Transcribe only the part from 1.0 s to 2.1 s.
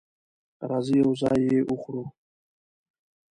یو ځای یی وخورو